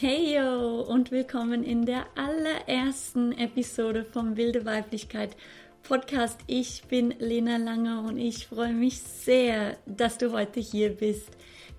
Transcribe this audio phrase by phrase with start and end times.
[0.00, 5.36] Hey yo und willkommen in der allerersten Episode vom Wilde Weiblichkeit
[5.82, 6.40] Podcast.
[6.46, 11.28] Ich bin Lena Lange und ich freue mich sehr, dass du heute hier bist,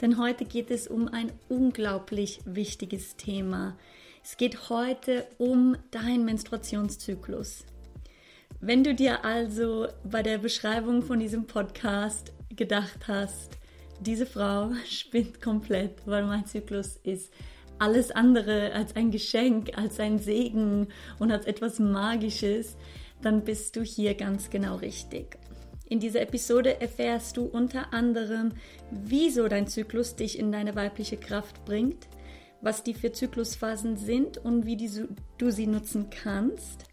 [0.02, 3.76] denn heute geht es um ein unglaublich wichtiges Thema.
[4.24, 7.66] Es geht heute um deinen Menstruationszyklus.
[8.60, 13.58] Wenn du dir also bei der Beschreibung von diesem Podcast gedacht hast,
[14.00, 17.34] diese Frau spinnt komplett, weil mein Zyklus ist
[17.82, 22.78] alles andere als ein Geschenk, als ein Segen und als etwas Magisches,
[23.24, 25.38] dann bist du hier ganz genau richtig.
[25.90, 28.54] In dieser Episode erfährst du unter anderem,
[28.92, 32.08] wieso dein Zyklus dich in deine weibliche Kraft bringt,
[32.62, 34.90] was die vier Zyklusphasen sind und wie die,
[35.40, 36.86] du sie nutzen kannst,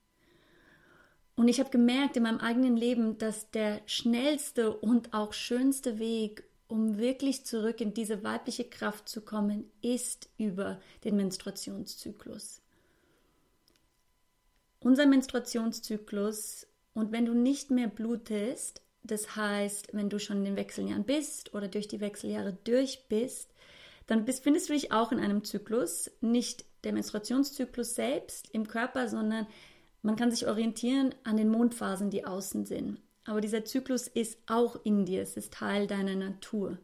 [1.37, 6.45] Und ich habe gemerkt in meinem eigenen Leben, dass der schnellste und auch schönste Weg,
[6.69, 12.61] um wirklich zurück in diese weibliche Kraft zu kommen, ist über den Menstruationszyklus.
[14.81, 20.57] Unser Menstruationszyklus und wenn du nicht mehr blutest, das heißt, wenn du schon in den
[20.57, 23.51] Wechseljahren bist oder durch die Wechseljahre durch bist,
[24.07, 29.09] dann bist, findest du dich auch in einem Zyklus, nicht der Menstruationszyklus selbst im Körper,
[29.09, 29.47] sondern
[30.05, 33.01] man kann sich orientieren an den Mondphasen, die außen sind.
[33.25, 36.77] Aber dieser Zyklus ist auch in dir, es ist Teil deiner Natur.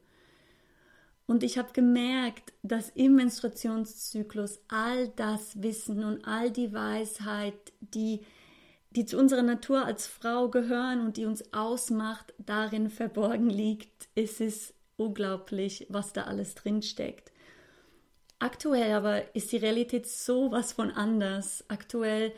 [1.27, 8.25] Und ich habe gemerkt, dass im Menstruationszyklus all das Wissen und all die Weisheit, die,
[8.91, 14.09] die zu unserer Natur als Frau gehören und die uns ausmacht, darin verborgen liegt.
[14.15, 17.33] Es ist unglaublich, was da alles drinsteckt.
[18.39, 21.67] Aktuell aber ist die Realität so was von anders.
[21.69, 22.33] Aktuell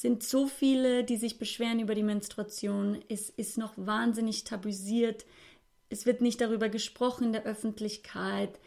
[0.00, 2.98] sind so viele, die sich beschweren über die Menstruation.
[3.08, 5.24] Es ist noch wahnsinnig tabuisiert.
[5.88, 8.58] Es wird nicht darüber gesprochen in der Öffentlichkeit.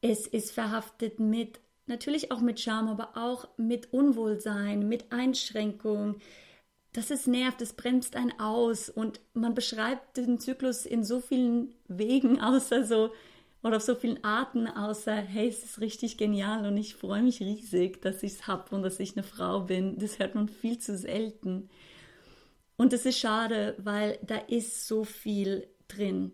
[0.00, 6.16] Es ist verhaftet mit, natürlich auch mit Scham, aber auch mit Unwohlsein, mit Einschränkung.
[6.92, 11.74] Das ist nervt, es bremst einen aus und man beschreibt den Zyklus in so vielen
[11.88, 13.10] Wegen, außer so,
[13.62, 17.40] oder auf so vielen Arten, außer, hey, es ist richtig genial und ich freue mich
[17.40, 19.98] riesig, dass ich es habe und dass ich eine Frau bin.
[19.98, 21.68] Das hört man viel zu selten.
[22.76, 26.32] Und es ist schade, weil da ist so viel drin.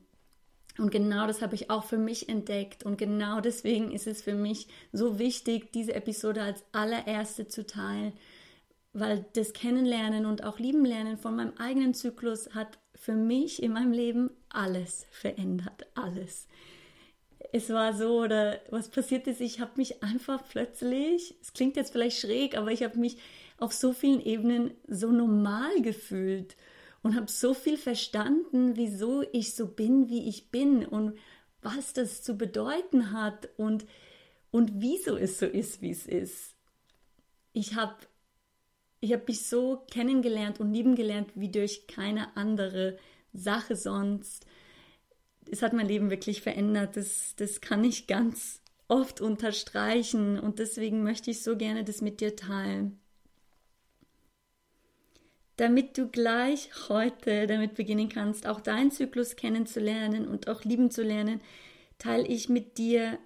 [0.79, 2.85] Und genau das habe ich auch für mich entdeckt.
[2.85, 8.13] Und genau deswegen ist es für mich so wichtig, diese Episode als allererste zu teilen,
[8.93, 13.73] weil das Kennenlernen und auch Lieben lernen von meinem eigenen Zyklus hat für mich in
[13.73, 15.87] meinem Leben alles verändert.
[15.95, 16.47] Alles
[17.53, 21.93] es war so, oder was passiert ist, ich habe mich einfach plötzlich, es klingt jetzt
[21.93, 23.17] vielleicht schräg, aber ich habe mich
[23.59, 26.57] auf so vielen Ebenen so normal gefühlt
[27.03, 31.19] und habe so viel verstanden, wieso ich so bin, wie ich bin und
[31.63, 33.87] was das zu bedeuten hat und,
[34.51, 36.55] und wieso es so ist, wie es ist.
[37.53, 37.97] Ich habe
[39.01, 42.99] ich hab mich so kennengelernt und lieben gelernt wie durch keine andere
[43.33, 44.45] Sache sonst
[45.51, 46.97] es hat mein Leben wirklich verändert.
[46.97, 52.21] Das, das kann ich ganz oft unterstreichen und deswegen möchte ich so gerne das mit
[52.21, 52.99] dir teilen.
[55.57, 61.03] Damit du gleich heute damit beginnen kannst, auch deinen Zyklus kennenzulernen und auch lieben zu
[61.03, 61.41] lernen,
[61.99, 63.19] teile ich mit dir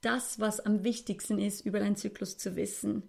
[0.00, 3.08] das, was am wichtigsten ist, über deinen Zyklus zu wissen.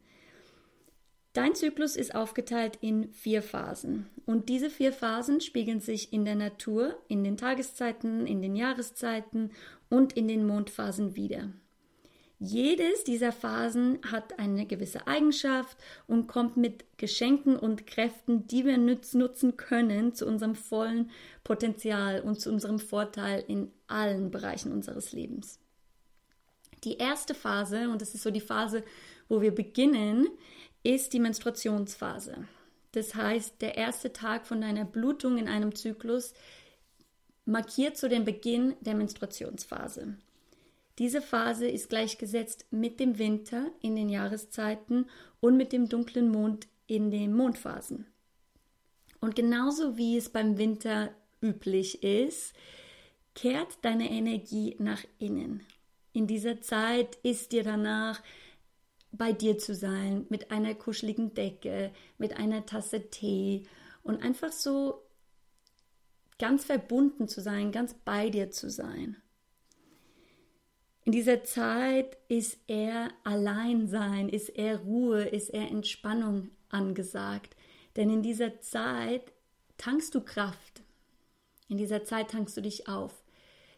[1.33, 4.07] Dein Zyklus ist aufgeteilt in vier Phasen.
[4.27, 9.51] Und diese vier Phasen spiegeln sich in der Natur, in den Tageszeiten, in den Jahreszeiten
[9.89, 11.50] und in den Mondphasen wieder.
[12.38, 15.77] Jedes dieser Phasen hat eine gewisse Eigenschaft
[16.07, 21.09] und kommt mit Geschenken und Kräften, die wir nutzen können, zu unserem vollen
[21.44, 25.59] Potenzial und zu unserem Vorteil in allen Bereichen unseres Lebens.
[26.83, 28.83] Die erste Phase, und das ist so die Phase,
[29.30, 30.27] wo wir beginnen,
[30.83, 32.47] ist die Menstruationsphase.
[32.91, 36.33] Das heißt, der erste Tag von deiner Blutung in einem Zyklus
[37.45, 40.15] markiert so den Beginn der Menstruationsphase.
[41.00, 45.09] Diese Phase ist gleichgesetzt mit dem Winter in den Jahreszeiten
[45.39, 48.06] und mit dem dunklen Mond in den Mondphasen.
[49.19, 52.53] Und genauso wie es beim Winter üblich ist,
[53.33, 55.65] kehrt deine Energie nach innen.
[56.12, 58.21] In dieser Zeit ist dir danach,
[59.13, 63.63] bei dir zu sein, mit einer kuscheligen Decke, mit einer Tasse Tee
[64.01, 65.04] und einfach so
[66.39, 69.18] ganz verbunden zu sein, ganz bei dir zu sein.
[71.06, 77.56] In dieser Zeit ist er Alleinsein, ist er Ruhe, ist er Entspannung angesagt.
[77.95, 79.33] Denn in dieser Zeit
[79.77, 80.81] tankst du Kraft.
[81.68, 83.24] In dieser Zeit tankst du dich auf.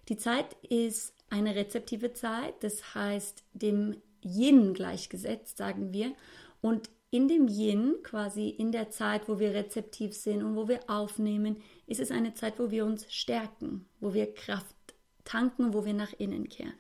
[0.08, 6.14] Die Zeit ist eine rezeptive Zeit, das heißt dem Yin gleichgesetzt, sagen wir.
[6.62, 10.82] Und in dem Yin, quasi in der Zeit, wo wir rezeptiv sind und wo wir
[10.90, 14.76] aufnehmen, ist es eine Zeit, wo wir uns stärken, wo wir Kraft
[15.24, 16.74] tanken, wo wir nach innen kehren.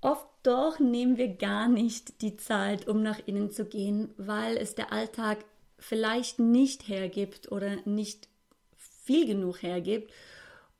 [0.00, 4.74] Oft doch nehmen wir gar nicht die Zeit, um nach innen zu gehen, weil es
[4.74, 5.44] der Alltag
[5.78, 8.28] vielleicht nicht hergibt oder nicht
[8.76, 10.12] viel genug hergibt.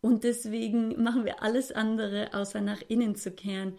[0.01, 3.79] Und deswegen machen wir alles andere, außer nach innen zu kehren.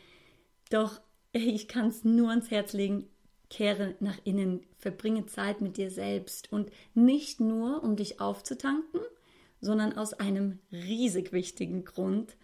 [0.70, 3.08] Doch ich kann es nur ans Herz legen,
[3.50, 6.52] kehre nach innen, verbringe Zeit mit dir selbst.
[6.52, 9.02] Und nicht nur, um dich aufzutanken,
[9.62, 12.36] sondern aus einem riesig wichtigen Grund,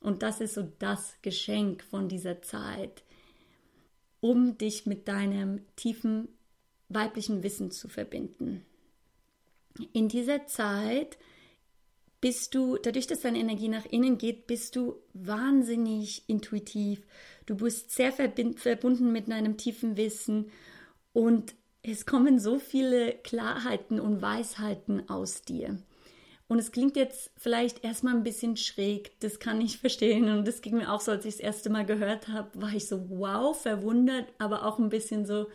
[0.00, 3.04] und das ist so das Geschenk von dieser Zeit,
[4.20, 6.28] um dich mit deinem tiefen
[6.88, 8.64] weiblichen Wissen zu verbinden.
[9.92, 11.18] In dieser Zeit
[12.22, 17.02] bist du, dadurch, dass deine Energie nach innen geht, bist du wahnsinnig intuitiv.
[17.46, 20.50] Du bist sehr verbunden mit deinem tiefen Wissen
[21.12, 25.76] und es kommen so viele Klarheiten und Weisheiten aus dir.
[26.46, 30.28] Und es klingt jetzt vielleicht erstmal ein bisschen schräg, das kann ich verstehen.
[30.28, 32.86] Und das ging mir auch so, als ich das erste Mal gehört habe, war ich
[32.86, 35.48] so wow, verwundert, aber auch ein bisschen so,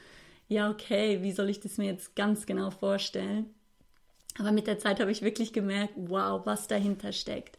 [0.50, 3.54] ja, okay, wie soll ich das mir jetzt ganz genau vorstellen?
[4.38, 7.58] Aber mit der Zeit habe ich wirklich gemerkt, wow, was dahinter steckt.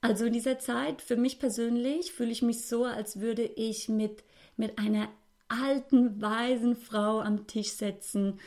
[0.00, 4.24] Also in dieser Zeit, für mich persönlich, fühle ich mich so, als würde ich mit,
[4.56, 5.08] mit einer
[5.48, 8.38] alten, weisen Frau am Tisch sitzen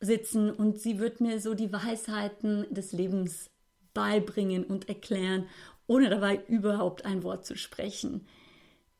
[0.00, 3.50] sitzen und sie wird mir so die Weisheiten des Lebens
[3.92, 5.46] beibringen und erklären,
[5.86, 8.26] ohne dabei überhaupt ein Wort zu sprechen.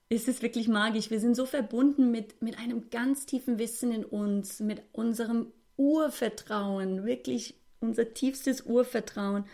[0.08, 1.10] Es ist wirklich magisch.
[1.10, 7.06] Wir sind so verbunden mit, mit einem ganz tiefen Wissen in uns, mit unserem Urvertrauen,
[7.06, 9.44] wirklich unser tiefstes Urvertrauen.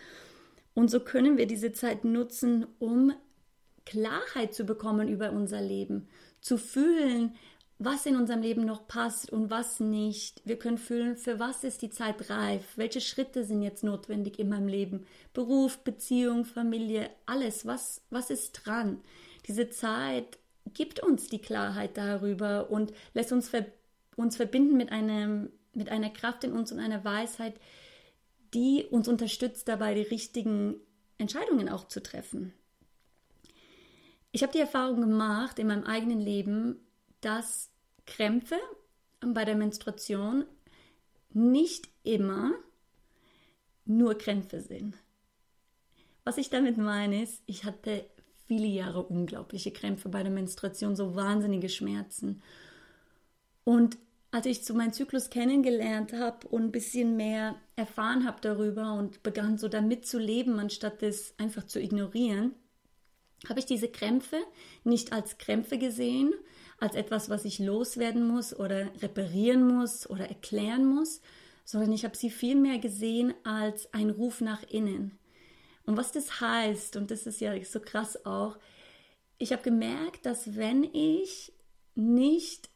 [0.73, 3.13] Und so können wir diese Zeit nutzen, um
[3.85, 6.07] Klarheit zu bekommen über unser Leben,
[6.41, 7.35] zu fühlen,
[7.79, 10.41] was in unserem Leben noch passt und was nicht.
[10.45, 14.49] Wir können fühlen, für was ist die Zeit reif, welche Schritte sind jetzt notwendig in
[14.49, 15.05] meinem Leben.
[15.33, 19.01] Beruf, Beziehung, Familie, alles, was, was ist dran.
[19.47, 20.39] Diese Zeit
[20.73, 23.65] gibt uns die Klarheit darüber und lässt uns, ver
[24.15, 27.53] uns verbinden mit, einem, mit einer Kraft in uns und einer Weisheit,
[28.57, 30.77] die uns unterstützt dabei, die richtigen
[31.19, 32.53] Entscheidungen auch zu treffen.
[34.31, 36.79] Ich habe die Erfahrung gemacht in meinem eigenen Leben,
[37.21, 37.69] dass
[38.07, 38.55] Krämpfe
[39.19, 40.43] bei der Menstruation
[41.33, 42.51] nicht immer
[43.85, 44.97] nur Krämpfe sind.
[46.23, 48.09] Was ich damit meine ist, ich hatte
[48.47, 52.41] viele Jahre unglaubliche Krämpfe bei der Menstruation, so wahnsinnige Schmerzen.
[53.63, 53.99] Und
[54.31, 59.23] als ich so meinen Zyklus kennengelernt habe und ein bisschen mehr erfahren habe darüber und
[59.23, 62.53] begann so damit zu leben, anstatt es einfach zu ignorieren,
[63.47, 64.37] habe ich diese Krämpfe
[64.83, 66.33] nicht als Krämpfe gesehen,
[66.79, 71.21] als etwas, was ich loswerden muss oder reparieren muss oder erklären muss,
[71.65, 75.19] sondern ich habe sie vielmehr gesehen als ein Ruf nach innen.
[75.85, 78.57] Und was das heißt, und das ist ja so krass auch,
[79.37, 81.53] ich habe gemerkt, dass wenn ich
[81.93, 82.69] nicht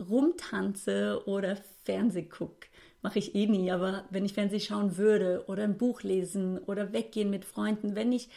[0.00, 2.69] rumtanze oder Fernseh gucke,
[3.02, 6.92] mache ich eh nie, aber wenn ich Fernseh schauen würde oder ein Buch lesen oder
[6.92, 8.28] weggehen mit Freunden, wenn ich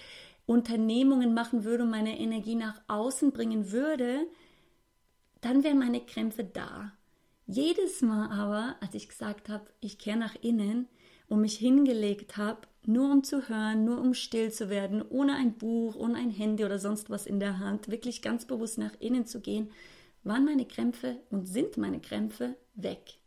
[0.46, 4.26] Unternehmungen machen würde und meine Energie nach außen bringen würde,
[5.42, 6.92] dann wären meine Krämpfe da.
[7.46, 10.88] Jedes Mal aber, als ich gesagt habe, ich kehre nach innen
[11.28, 15.54] und mich hingelegt habe nur um zu hören, nur um still zu werden, ohne ein
[15.54, 19.26] Buch, ohne ein Handy oder sonst was in der Hand, wirklich ganz bewusst nach innen
[19.26, 19.72] zu gehen,
[20.24, 23.20] waren meine Krämpfe und sind meine Krämpfe weg.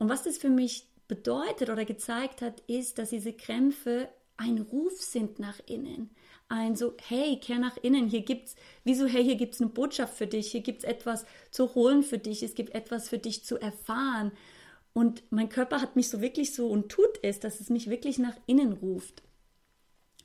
[0.00, 4.98] Und was das für mich bedeutet oder gezeigt hat, ist, dass diese Krämpfe ein Ruf
[5.02, 6.10] sind nach innen.
[6.48, 10.26] Ein so, hey, kehr nach innen, hier gibt's, wieso, hey, hier gibt's eine Botschaft für
[10.26, 14.32] dich, hier gibt's etwas zu holen für dich, es gibt etwas für dich zu erfahren.
[14.94, 18.18] Und mein Körper hat mich so wirklich so und tut es, dass es mich wirklich
[18.18, 19.22] nach innen ruft.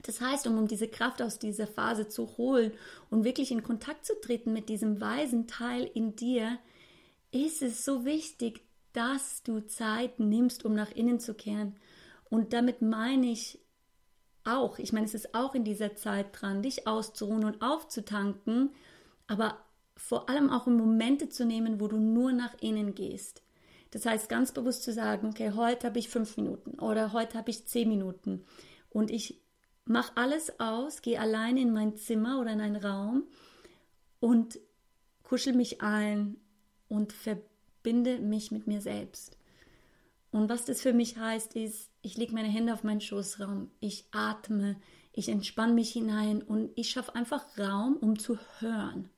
[0.03, 2.71] Das heißt, um, um diese Kraft aus dieser Phase zu holen
[3.09, 6.59] und wirklich in Kontakt zu treten mit diesem weisen Teil in dir,
[7.31, 8.61] ist es so wichtig,
[8.95, 11.75] dass du Zeit nimmst, um nach innen zu kehren.
[12.29, 13.59] Und damit meine ich
[14.45, 18.71] auch, ich meine, es ist auch in dieser Zeit dran, dich auszuruhen und aufzutanken,
[19.27, 19.57] aber
[19.97, 23.43] vor allem auch in Momente zu nehmen, wo du nur nach innen gehst.
[23.91, 27.49] Das heißt, ganz bewusst zu sagen, okay, heute habe ich fünf Minuten oder heute habe
[27.49, 28.45] ich zehn Minuten
[28.89, 29.41] und ich
[29.85, 33.23] mache alles aus, gehe alleine in mein Zimmer oder in einen Raum
[34.19, 34.59] und
[35.23, 36.37] kuschel mich ein
[36.87, 37.54] und verbinde
[37.85, 39.37] mich mit mir selbst.
[40.31, 44.05] Und was das für mich heißt, ist, ich lege meine Hände auf meinen Schoßraum, ich
[44.11, 44.75] atme,
[45.13, 49.09] ich entspanne mich hinein und ich schaffe einfach Raum, um zu hören.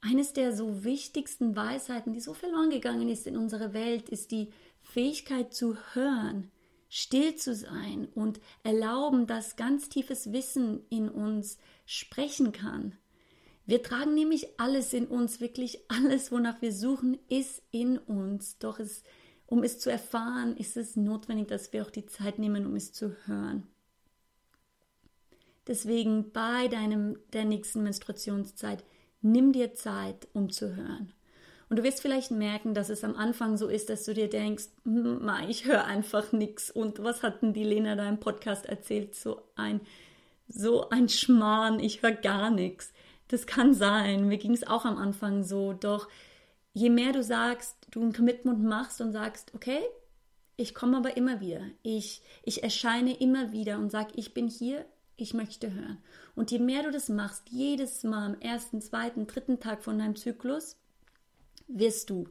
[0.00, 4.50] Eines der so wichtigsten Weisheiten, die so verloren gegangen ist in unserer Welt, ist die
[4.82, 6.50] Fähigkeit zu hören
[6.94, 11.56] still zu sein und erlauben, dass ganz tiefes Wissen in uns
[11.86, 12.98] sprechen kann.
[13.72, 18.58] Wir tragen nämlich alles in uns, wirklich alles, wonach wir suchen, ist in uns.
[18.58, 19.02] Doch es,
[19.46, 22.92] um es zu erfahren, ist es notwendig, dass wir auch die Zeit nehmen, um es
[22.92, 23.66] zu hören.
[25.66, 28.84] Deswegen bei deinem der nächsten Menstruationszeit
[29.22, 31.14] nimm dir Zeit, um zu hören.
[31.70, 34.68] Und du wirst vielleicht merken, dass es am Anfang so ist, dass du dir denkst,
[34.84, 36.70] hm, ich höre einfach nichts.
[36.70, 39.14] Und was hat denn die Lena da im Podcast erzählt?
[39.14, 39.80] So ein,
[40.46, 42.92] so ein Schmarrn, ich höre gar nichts.
[43.28, 44.28] Das kann sein.
[44.28, 45.72] Mir ging es auch am Anfang so.
[45.72, 46.08] Doch
[46.74, 49.80] je mehr du sagst, du ein Commitment machst und sagst, okay,
[50.56, 51.62] ich komme aber immer wieder.
[51.82, 54.84] Ich, ich erscheine immer wieder und sage, ich bin hier,
[55.16, 55.98] ich möchte hören.
[56.34, 60.16] Und je mehr du das machst, jedes Mal am ersten, zweiten, dritten Tag von deinem
[60.16, 60.76] Zyklus,
[61.68, 62.28] wirst du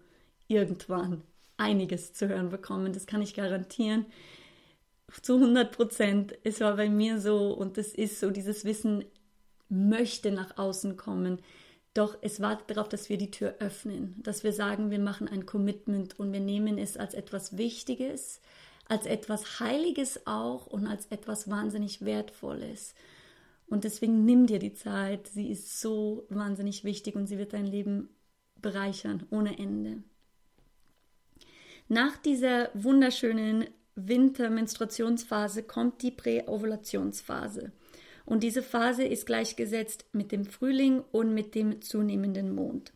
[0.48, 1.24] irgendwann
[1.58, 2.94] einiges zu hören bekommen.
[2.94, 4.06] Das kann ich garantieren.
[5.22, 6.38] Zu 100 Prozent.
[6.44, 9.06] Es war bei mir so und es ist so, dieses Wissen
[9.72, 11.40] möchte nach außen kommen.
[11.94, 15.46] Doch es wartet darauf, dass wir die Tür öffnen, dass wir sagen, wir machen ein
[15.46, 18.42] Commitment und wir nehmen es als etwas Wichtiges,
[18.88, 22.94] als etwas Heiliges auch und als etwas wahnsinnig Wertvolles.
[23.68, 25.28] Und deswegen nimm dir die Zeit.
[25.28, 28.10] Sie ist so wahnsinnig wichtig und sie wird dein Leben
[28.62, 30.04] bereichern ohne Ende.
[31.88, 37.72] Nach dieser wunderschönen Wintermenstruationsphase kommt die Präovulationsphase.
[38.32, 42.94] Und diese Phase ist gleichgesetzt mit dem Frühling und mit dem zunehmenden Mond.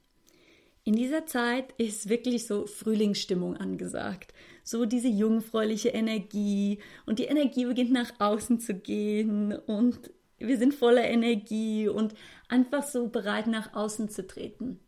[0.86, 4.34] In dieser Zeit ist wirklich so Frühlingsstimmung angesagt.
[4.64, 10.74] So diese jungfräuliche Energie und die Energie beginnt nach außen zu gehen und wir sind
[10.74, 12.14] voller Energie und
[12.48, 14.80] einfach so bereit nach außen zu treten.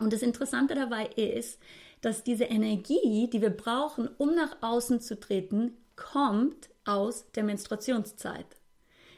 [0.00, 1.60] Und das Interessante dabei ist,
[2.00, 8.56] dass diese Energie, die wir brauchen, um nach außen zu treten, kommt aus der Menstruationszeit.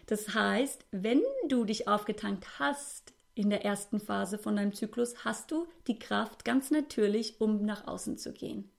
[0.07, 5.51] Das heißt, wenn du dich aufgetankt hast in der ersten Phase von deinem Zyklus, hast
[5.51, 8.71] du die Kraft ganz natürlich, um nach außen zu gehen.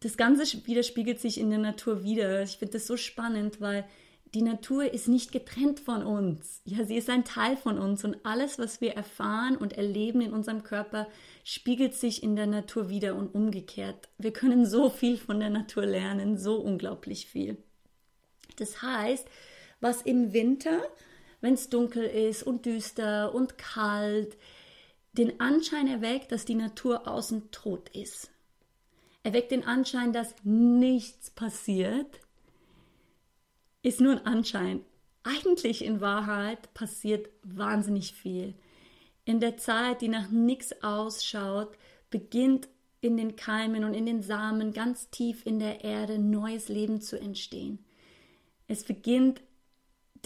[0.00, 2.42] Das Ganze widerspiegelt sich in der Natur wieder.
[2.42, 3.84] Ich finde das so spannend, weil
[4.34, 6.60] die Natur ist nicht getrennt von uns.
[6.64, 10.32] Ja, sie ist ein Teil von uns und alles, was wir erfahren und erleben in
[10.32, 11.06] unserem Körper,
[11.44, 14.08] spiegelt sich in der Natur wieder und umgekehrt.
[14.18, 17.56] Wir können so viel von der Natur lernen, so unglaublich viel.
[18.56, 19.26] Das heißt,
[19.80, 20.82] was im Winter,
[21.40, 24.36] wenn es dunkel ist und düster und kalt,
[25.12, 28.30] den Anschein erweckt, dass die Natur außen tot ist.
[29.22, 32.20] Erweckt den Anschein, dass nichts passiert,
[33.82, 34.80] ist nur ein Anschein.
[35.22, 38.54] Eigentlich in Wahrheit passiert wahnsinnig viel.
[39.24, 41.78] In der Zeit, die nach nichts ausschaut,
[42.10, 42.68] beginnt
[43.00, 47.18] in den Keimen und in den Samen ganz tief in der Erde neues Leben zu
[47.18, 47.84] entstehen.
[48.66, 49.42] Es beginnt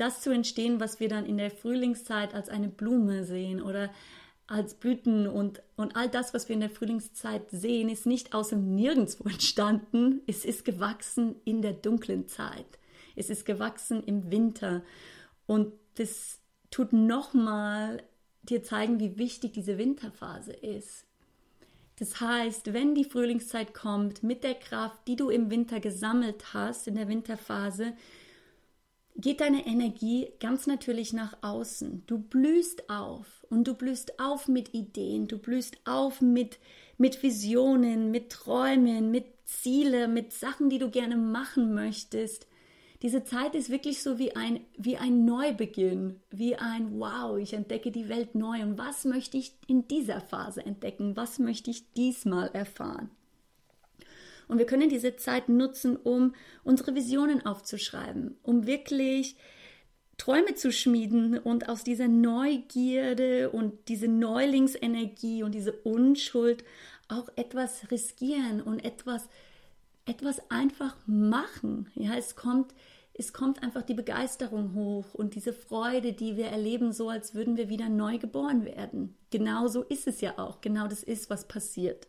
[0.01, 3.91] das zu entstehen, was wir dann in der Frühlingszeit als eine Blume sehen oder
[4.47, 8.49] als Blüten und, und all das, was wir in der Frühlingszeit sehen, ist nicht aus
[8.49, 12.79] dem Nirgendwo entstanden, es ist gewachsen in der dunklen Zeit.
[13.15, 14.83] Es ist gewachsen im Winter.
[15.47, 16.39] Und das
[16.71, 18.03] tut nochmal
[18.43, 21.05] dir zeigen, wie wichtig diese Winterphase ist.
[21.99, 26.87] Das heißt, wenn die Frühlingszeit kommt mit der Kraft, die du im Winter gesammelt hast,
[26.87, 27.95] in der Winterphase,
[29.19, 32.05] geht deine Energie ganz natürlich nach außen.
[32.07, 36.59] Du blühst auf und du blühst auf mit Ideen, du blühst auf mit,
[36.97, 42.47] mit Visionen, mit Träumen, mit Zielen, mit Sachen, die du gerne machen möchtest.
[43.03, 47.91] Diese Zeit ist wirklich so wie ein, wie ein Neubeginn, wie ein Wow, ich entdecke
[47.91, 52.49] die Welt neu und was möchte ich in dieser Phase entdecken, was möchte ich diesmal
[52.53, 53.11] erfahren.
[54.49, 59.37] Und wir können diese Zeit nutzen, um unsere Visionen aufzuschreiben, um wirklich
[60.17, 66.65] Träume zu schmieden und aus dieser Neugierde und diese Neulingsenergie und diese Unschuld
[67.09, 69.29] auch etwas riskieren und etwas
[70.09, 71.91] etwas einfach machen.
[71.95, 72.75] Ja, es kommt,
[73.15, 77.57] es kommt einfach die Begeisterung hoch und diese Freude, die wir erleben, so als würden
[77.57, 79.17] wir wieder neu geboren werden.
[79.31, 80.61] Genau so ist es ja auch.
[80.61, 82.09] Genau das ist, was passiert.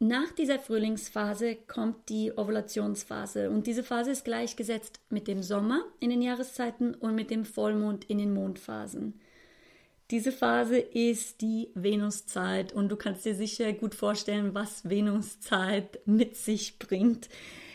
[0.00, 6.10] Nach dieser Frühlingsphase kommt die Ovulationsphase und diese Phase ist gleichgesetzt mit dem Sommer in
[6.10, 9.20] den Jahreszeiten und mit dem Vollmond in den Mondphasen.
[10.10, 16.36] Diese Phase ist die Venuszeit und du kannst dir sicher gut vorstellen, was Venuszeit mit
[16.36, 17.28] sich bringt.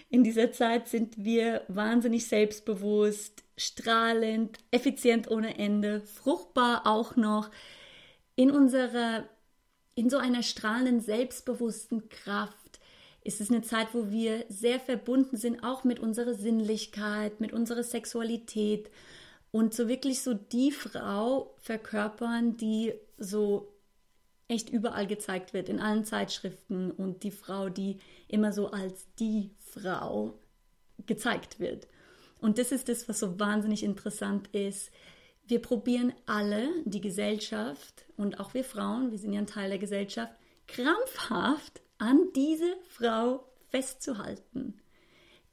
[0.10, 7.52] In dieser Zeit sind wir wahnsinnig selbstbewusst, strahlend, effizient ohne Ende, fruchtbar auch noch.
[8.36, 9.26] In unserer,
[9.96, 12.58] in so einer strahlenden, selbstbewussten Kraft
[13.24, 17.84] ist es eine Zeit, wo wir sehr verbunden sind, auch mit unserer Sinnlichkeit, mit unserer
[17.84, 18.90] Sexualität
[19.52, 23.72] und so wirklich so die Frau verkörpern, die so
[24.48, 29.52] echt überall gezeigt wird, in allen Zeitschriften und die Frau, die immer so als die
[29.60, 30.34] Frau
[31.06, 31.88] gezeigt wird.
[32.42, 34.92] Und das ist das, was so wahnsinnig interessant ist.
[35.46, 39.80] Wir probieren alle, die Gesellschaft und auch wir Frauen, wir sind ja ein Teil der
[39.80, 40.34] Gesellschaft,
[40.68, 44.80] krampfhaft an diese Frau festzuhalten.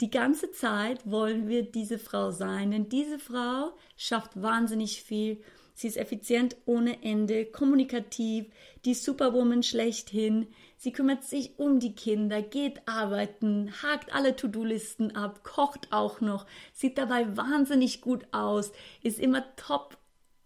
[0.00, 5.42] Die ganze Zeit wollen wir diese Frau sein, denn diese Frau schafft wahnsinnig viel.
[5.74, 8.46] Sie ist effizient ohne Ende, kommunikativ,
[8.84, 10.46] die Superwoman schlechthin.
[10.82, 16.46] Sie kümmert sich um die Kinder, geht arbeiten, hakt alle To-Do-Listen ab, kocht auch noch,
[16.72, 19.98] sieht dabei wahnsinnig gut aus, ist immer top,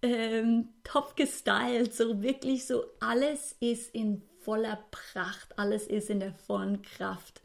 [0.02, 6.32] ähm, top gestylt, so wirklich so alles ist in voller Pracht, alles ist in der
[6.32, 7.40] vollen Kraft.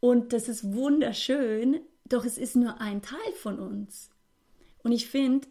[0.00, 4.08] Und das ist wunderschön, doch es ist nur ein Teil von uns.
[4.82, 5.48] Und ich finde,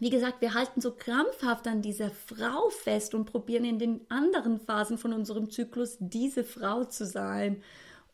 [0.00, 4.58] wie gesagt, wir halten so krampfhaft an dieser Frau fest und probieren in den anderen
[4.58, 7.62] Phasen von unserem Zyklus diese Frau zu sein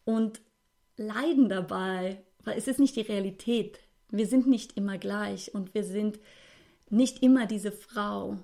[0.05, 0.41] und
[0.97, 3.79] leiden dabei, weil es ist nicht die Realität.
[4.11, 6.19] Wir sind nicht immer gleich und wir sind
[6.91, 8.37] nicht immer diese Frau.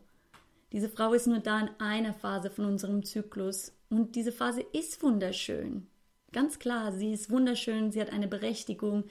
[0.70, 5.02] Diese Frau ist nur da in einer Phase von unserem Zyklus und diese Phase ist
[5.02, 5.88] wunderschön.
[6.30, 9.02] Ganz klar, sie ist wunderschön, sie hat eine Berechtigung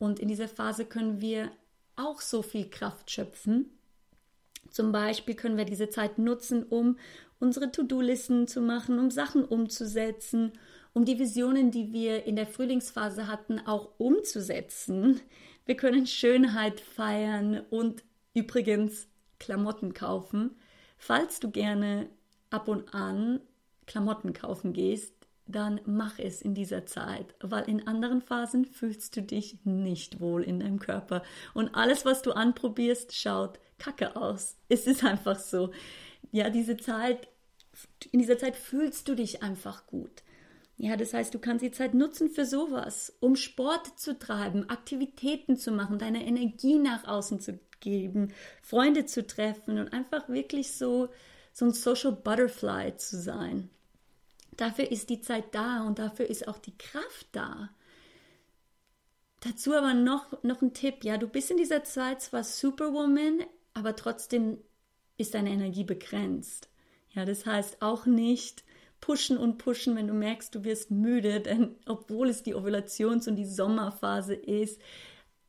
[0.00, 1.50] und in dieser Phase können wir
[1.98, 3.66] auch so viel Kraft schöpfen.
[4.70, 6.98] Zum Beispiel können wir diese Zeit nutzen, um
[7.40, 10.52] unsere To-Do-Listen zu machen, um Sachen umzusetzen,
[10.92, 15.20] um die Visionen, die wir in der Frühlingsphase hatten, auch umzusetzen.
[15.64, 19.08] Wir können Schönheit feiern und übrigens
[19.38, 20.56] Klamotten kaufen.
[20.96, 22.08] Falls du gerne
[22.50, 23.40] ab und an
[23.86, 25.14] Klamotten kaufen gehst,
[25.48, 30.44] dann mach es in dieser Zeit, weil in anderen Phasen fühlst du dich nicht wohl
[30.44, 31.22] in deinem Körper
[31.54, 34.56] und alles, was du anprobierst, schaut kacke aus.
[34.68, 35.70] Es ist einfach so.
[36.32, 37.28] Ja, diese Zeit,
[38.10, 40.22] in dieser Zeit fühlst du dich einfach gut.
[40.76, 45.56] Ja, das heißt, du kannst die Zeit nutzen für sowas, um Sport zu treiben, Aktivitäten
[45.56, 48.32] zu machen, deine Energie nach außen zu geben,
[48.62, 51.08] Freunde zu treffen und einfach wirklich so,
[51.52, 53.70] so ein Social Butterfly zu sein.
[54.58, 57.70] Dafür ist die Zeit da und dafür ist auch die Kraft da.
[59.40, 61.04] Dazu aber noch, noch ein Tipp.
[61.04, 64.58] Ja, du bist in dieser Zeit zwar Superwoman, aber trotzdem
[65.16, 66.68] ist deine Energie begrenzt.
[67.10, 68.64] Ja, das heißt auch nicht
[69.00, 73.36] pushen und pushen, wenn du merkst, du wirst müde, denn obwohl es die Ovulations- und
[73.36, 74.80] die Sommerphase ist,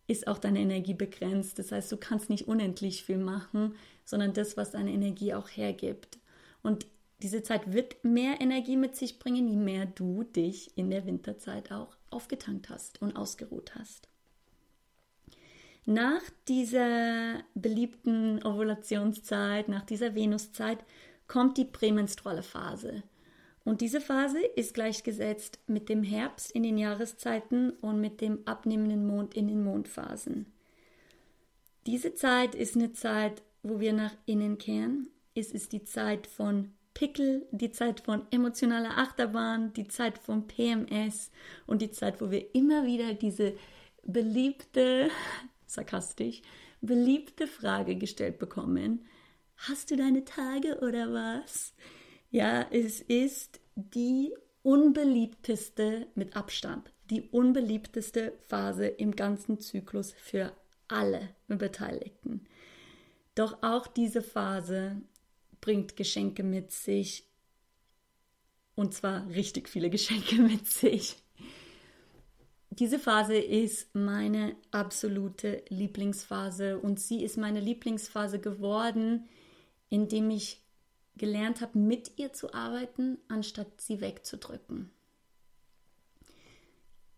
[0.06, 1.58] ist auch deine Energie begrenzt.
[1.58, 6.19] Das heißt, du kannst nicht unendlich viel machen, sondern das, was deine Energie auch hergibt.
[6.62, 6.86] Und
[7.21, 11.71] diese Zeit wird mehr Energie mit sich bringen, je mehr du dich in der Winterzeit
[11.71, 14.08] auch aufgetankt hast und ausgeruht hast.
[15.86, 20.84] Nach dieser beliebten Ovulationszeit, nach dieser Venuszeit,
[21.27, 23.03] kommt die prämenstruale Phase.
[23.65, 29.05] Und diese Phase ist gleichgesetzt mit dem Herbst in den Jahreszeiten und mit dem abnehmenden
[29.05, 30.45] Mond in den Mondphasen.
[31.86, 35.10] Diese Zeit ist eine Zeit, wo wir nach innen kehren.
[35.36, 41.31] Es ist die Zeit von Pickel, die Zeit von emotionaler Achterbahn, die Zeit von PMS
[41.65, 43.53] und die Zeit, wo wir immer wieder diese
[44.03, 45.09] beliebte,
[45.65, 46.41] sarkastisch,
[46.81, 49.05] beliebte Frage gestellt bekommen.
[49.55, 51.73] Hast du deine Tage oder was?
[52.31, 60.51] Ja, es ist die unbeliebteste mit Abstand, die unbeliebteste Phase im ganzen Zyklus für
[60.89, 62.45] alle Beteiligten.
[63.35, 65.01] Doch auch diese Phase
[65.62, 67.26] bringt Geschenke mit sich.
[68.76, 71.17] Und zwar richtig viele Geschenke mit sich.
[72.72, 79.28] Diese Phase ist meine absolute Lieblingsphase und sie ist meine Lieblingsphase geworden,
[79.89, 80.62] indem ich
[81.17, 84.91] gelernt habe, mit ihr zu arbeiten, anstatt sie wegzudrücken.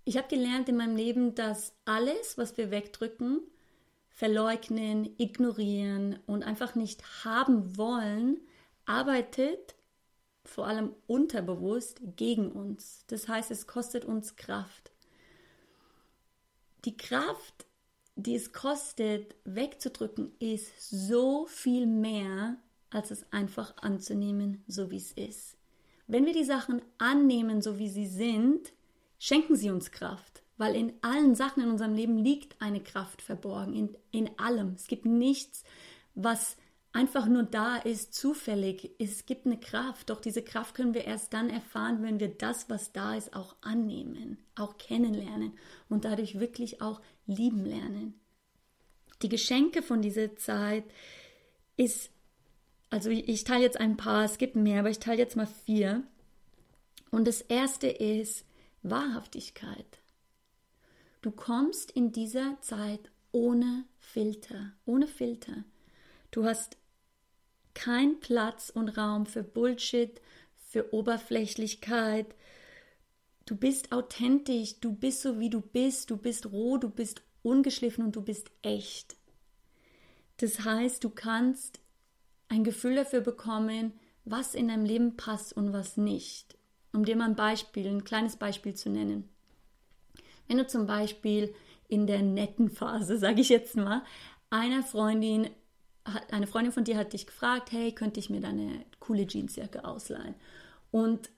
[0.03, 3.41] Ich habe gelernt in meinem Leben, dass alles, was wir wegdrücken,
[4.11, 8.39] verleugnen, ignorieren und einfach nicht haben wollen,
[8.85, 9.75] arbeitet
[10.43, 13.05] vor allem unterbewusst gegen uns.
[13.07, 14.91] Das heißt, es kostet uns Kraft.
[16.85, 17.67] Die Kraft,
[18.15, 22.57] die es kostet, wegzudrücken, ist so viel mehr,
[22.89, 25.57] als es einfach anzunehmen, so wie es ist.
[26.07, 28.73] Wenn wir die Sachen annehmen, so wie sie sind,
[29.19, 33.73] schenken sie uns Kraft, weil in allen Sachen in unserem Leben liegt eine Kraft verborgen,
[33.73, 34.75] in, in allem.
[34.75, 35.63] Es gibt nichts,
[36.13, 36.55] was
[36.93, 38.91] einfach nur da ist, zufällig.
[38.99, 42.69] Es gibt eine Kraft, doch diese Kraft können wir erst dann erfahren, wenn wir das,
[42.69, 45.53] was da ist, auch annehmen, auch kennenlernen
[45.89, 48.13] und dadurch wirklich auch lieben lernen.
[49.23, 50.83] Die Geschenke von dieser Zeit
[51.75, 52.11] ist,
[52.91, 56.03] also ich teile jetzt ein paar, es gibt mehr, aber ich teile jetzt mal vier.
[57.09, 58.45] Und das erste ist,
[58.83, 60.00] Wahrhaftigkeit.
[61.21, 65.63] Du kommst in dieser Zeit ohne Filter, ohne Filter.
[66.31, 66.77] Du hast
[67.75, 70.19] keinen Platz und Raum für Bullshit,
[70.55, 72.33] für Oberflächlichkeit.
[73.45, 78.05] Du bist authentisch, du bist so wie du bist, du bist roh, du bist ungeschliffen
[78.05, 79.15] und du bist echt.
[80.37, 81.79] Das heißt, du kannst
[82.49, 83.93] ein Gefühl dafür bekommen,
[84.25, 86.57] was in deinem Leben passt und was nicht.
[86.93, 89.30] Um dir mal ein Beispiel, ein kleines Beispiel zu nennen.
[90.51, 91.55] Wenn du zum Beispiel
[91.87, 94.03] in der netten Phase, sage ich jetzt mal,
[94.49, 95.49] einer Freundin,
[96.29, 100.35] eine Freundin von dir hat dich gefragt, hey, könnte ich mir deine coole Jeansjacke ausleihen?
[100.91, 101.29] Und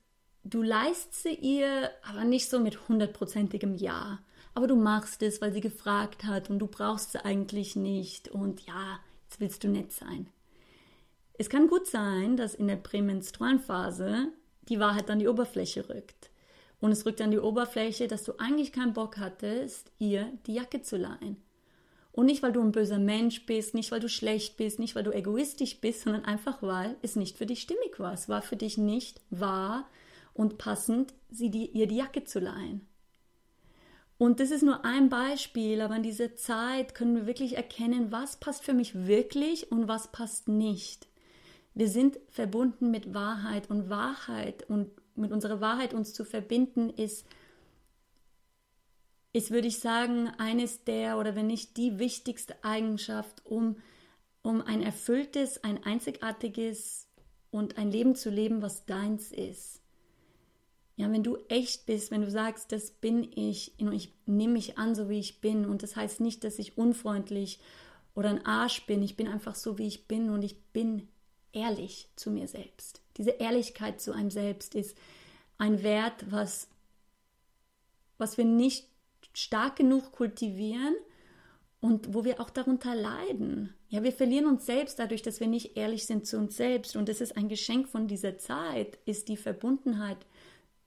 [0.44, 4.18] du leist sie ihr, aber nicht so mit hundertprozentigem Ja.
[4.56, 8.30] Aber du machst es, weil sie gefragt hat und du brauchst sie eigentlich nicht.
[8.30, 10.26] Und ja, jetzt willst du nett sein.
[11.38, 14.30] Es kann gut sein, dass in der prämenstrualen Phase
[14.70, 16.32] die Wahrheit an die Oberfläche rückt.
[16.84, 20.82] Und es rückt an die Oberfläche, dass du eigentlich keinen Bock hattest, ihr die Jacke
[20.82, 21.38] zu leihen.
[22.12, 25.06] Und nicht, weil du ein böser Mensch bist, nicht, weil du schlecht bist, nicht, weil
[25.06, 28.12] du egoistisch bist, sondern einfach, weil es nicht für dich stimmig war.
[28.12, 29.88] Es war für dich nicht wahr
[30.34, 32.86] und passend, sie die, ihr die Jacke zu leihen.
[34.18, 38.42] Und das ist nur ein Beispiel, aber in dieser Zeit können wir wirklich erkennen, was
[38.42, 41.08] passt für mich wirklich und was passt nicht.
[41.76, 47.26] Wir sind verbunden mit Wahrheit und Wahrheit und mit unserer Wahrheit uns zu verbinden ist,
[49.34, 53.78] ist, würde ich sagen, eines der oder wenn nicht die wichtigste Eigenschaft, um,
[54.44, 57.08] um ein erfülltes, ein einzigartiges
[57.50, 59.82] und ein Leben zu leben, was deins ist.
[60.96, 64.94] Ja, wenn du echt bist, wenn du sagst, das bin ich ich nehme mich an,
[64.94, 67.60] so wie ich bin und das heißt nicht, dass ich unfreundlich
[68.14, 71.08] oder ein Arsch bin, ich bin einfach so, wie ich bin und ich bin
[71.52, 73.03] ehrlich zu mir selbst.
[73.18, 74.98] Diese Ehrlichkeit zu einem selbst ist
[75.58, 76.68] ein Wert, was,
[78.18, 78.88] was wir nicht
[79.34, 80.96] stark genug kultivieren
[81.80, 83.74] und wo wir auch darunter leiden.
[83.90, 86.96] Ja, wir verlieren uns selbst dadurch, dass wir nicht ehrlich sind zu uns selbst.
[86.96, 90.26] Und das ist ein Geschenk von dieser Zeit, ist die Verbundenheit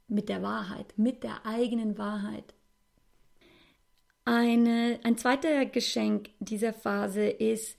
[0.09, 2.55] mit der Wahrheit, mit der eigenen Wahrheit.
[4.25, 7.79] Eine, ein zweiter Geschenk dieser Phase ist,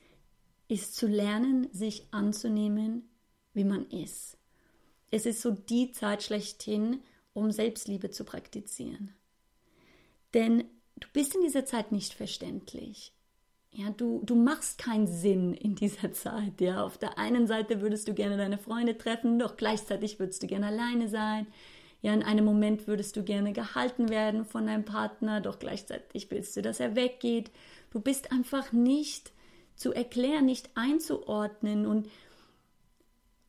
[0.67, 3.09] ist zu lernen, sich anzunehmen,
[3.53, 4.36] wie man ist.
[5.11, 7.01] Es ist so die Zeit schlechthin,
[7.33, 9.13] um Selbstliebe zu praktizieren.
[10.33, 10.65] Denn
[10.97, 13.13] du bist in dieser Zeit nicht verständlich.
[13.71, 16.59] Ja, du, du machst keinen Sinn in dieser Zeit.
[16.59, 20.47] Ja, auf der einen Seite würdest du gerne deine Freunde treffen, doch gleichzeitig würdest du
[20.47, 21.47] gerne alleine sein.
[22.01, 26.55] Ja, in einem Moment würdest du gerne gehalten werden von deinem Partner, doch gleichzeitig willst
[26.55, 27.51] du, dass er weggeht.
[27.91, 29.31] Du bist einfach nicht
[29.75, 31.85] zu erklären, nicht einzuordnen.
[31.85, 32.09] Und,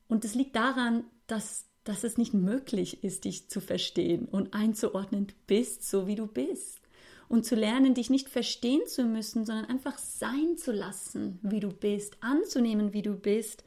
[0.08, 5.28] und das liegt daran, dass, dass es nicht möglich ist, dich zu verstehen und einzuordnen.
[5.28, 6.80] Du bist so, wie du bist.
[7.28, 11.68] Und zu lernen, dich nicht verstehen zu müssen, sondern einfach sein zu lassen, wie du
[11.68, 13.64] bist, anzunehmen, wie du bist,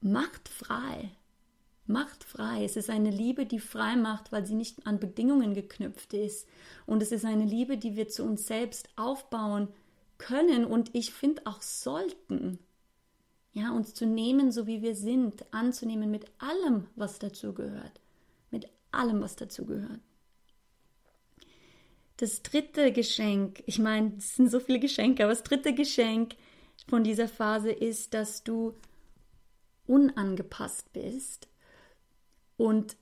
[0.00, 1.10] macht frei.
[1.88, 2.64] macht frei.
[2.64, 6.48] Es ist eine Liebe, die frei macht, weil sie nicht an Bedingungen geknüpft ist.
[6.84, 9.68] Und es ist eine Liebe, die wir zu uns selbst aufbauen
[10.18, 12.58] können und ich finde auch sollten.
[13.56, 18.02] Ja, uns zu nehmen, so wie wir sind, anzunehmen mit allem, was dazu gehört.
[18.50, 20.00] Mit allem, was dazu gehört.
[22.18, 26.36] Das dritte Geschenk, ich meine, es sind so viele Geschenke, aber das dritte Geschenk
[26.86, 28.74] von dieser Phase ist, dass du
[29.86, 31.48] unangepasst bist
[32.58, 32.94] und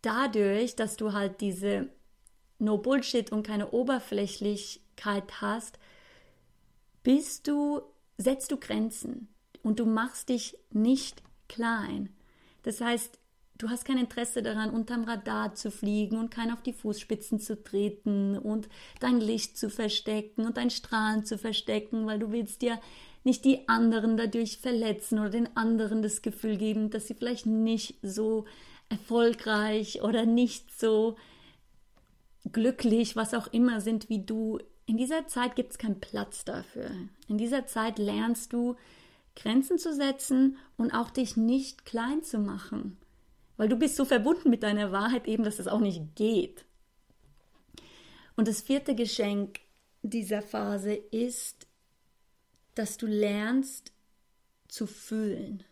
[0.00, 1.88] dadurch, dass du halt diese
[2.60, 5.80] No Bullshit und keine Oberflächlichkeit hast,
[7.02, 7.82] bist du,
[8.18, 9.28] setzt du Grenzen
[9.62, 12.10] und du machst dich nicht klein.
[12.62, 13.18] Das heißt,
[13.56, 17.62] du hast kein Interesse daran, unterm Radar zu fliegen und kein auf die Fußspitzen zu
[17.62, 18.68] treten und
[19.00, 22.80] dein Licht zu verstecken und dein Strahlen zu verstecken, weil du willst dir
[23.24, 27.96] nicht die anderen dadurch verletzen oder den anderen das Gefühl geben, dass sie vielleicht nicht
[28.02, 28.44] so
[28.88, 31.16] erfolgreich oder nicht so
[32.50, 34.58] glücklich, was auch immer sind wie du.
[34.88, 36.90] In dieser Zeit gibt es keinen Platz dafür.
[37.28, 38.74] In dieser Zeit lernst du
[39.36, 42.98] Grenzen zu setzen und auch dich nicht klein zu machen.
[43.56, 46.64] Weil du bist so verbunden mit deiner Wahrheit eben, dass es auch nicht geht.
[48.34, 49.60] Und das vierte Geschenk
[50.02, 51.68] dieser Phase ist
[52.78, 53.92] dass du lernst
[54.68, 55.64] zu fühlen.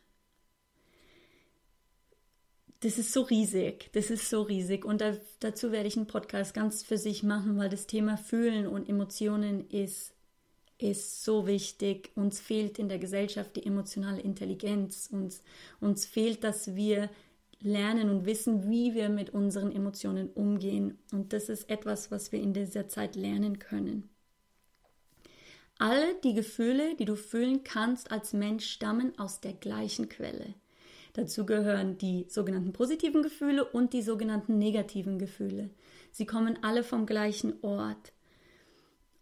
[2.81, 6.53] Das ist so riesig, das ist so riesig und da, dazu werde ich einen Podcast
[6.53, 10.13] ganz für sich machen, weil das Thema Fühlen und Emotionen ist,
[10.79, 12.13] ist so wichtig.
[12.17, 15.43] Uns fehlt in der Gesellschaft die emotionale Intelligenz, uns,
[15.81, 17.09] uns fehlt, dass wir
[17.61, 22.41] lernen und wissen, wie wir mit unseren Emotionen umgehen und das ist etwas, was wir
[22.41, 24.11] in dieser Zeit lernen können.
[25.79, 30.55] Alle die Gefühle, die du fühlen kannst als Mensch, stammen aus der gleichen Quelle.
[31.17, 35.71] Dazu gehören die sogenannten positiven Gefühle und die sogenannten negativen Gefühle.
[36.11, 38.13] Sie kommen alle vom gleichen Ort.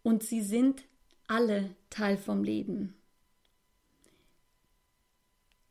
[0.03, 0.83] Und sie sind
[1.27, 2.95] alle Teil vom Leben.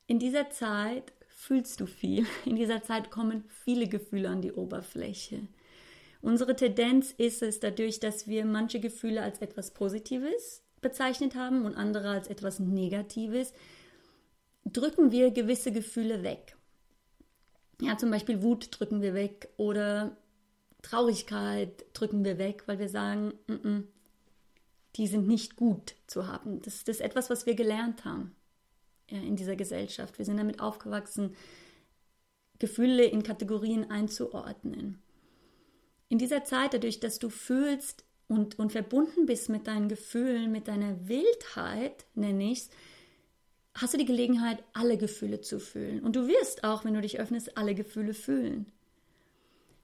[0.06, 2.24] In dieser Zeit fühlst du viel.
[2.46, 5.46] In dieser Zeit kommen viele Gefühle an die Oberfläche.
[6.22, 11.74] Unsere Tendenz ist es dadurch, dass wir manche Gefühle als etwas Positives bezeichnet haben und
[11.74, 13.52] andere als etwas Negatives,
[14.64, 16.56] drücken wir gewisse Gefühle weg.
[17.80, 20.16] Ja, zum Beispiel Wut drücken wir weg oder
[20.82, 23.82] Traurigkeit drücken wir weg, weil wir sagen, n -n,
[24.96, 26.62] die sind nicht gut zu haben.
[26.62, 28.34] Das, das ist etwas, was wir gelernt haben
[29.10, 30.18] ja, in dieser Gesellschaft.
[30.18, 31.34] Wir sind damit aufgewachsen,
[32.58, 35.02] Gefühle in Kategorien einzuordnen.
[36.08, 40.68] In dieser Zeit, dadurch, dass du fühlst, und, und verbunden bist mit deinen Gefühlen, mit
[40.68, 42.70] deiner Wildheit, nenne ich es,
[43.74, 46.02] hast du die Gelegenheit, alle Gefühle zu fühlen.
[46.02, 48.66] Und du wirst auch, wenn du dich öffnest, alle Gefühle fühlen.